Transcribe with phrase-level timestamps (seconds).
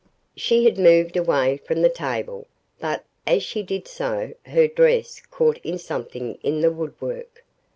[0.35, 2.47] She had moved away from the table,
[2.79, 7.45] but, as she did so, her dress caught in something in the woodwork.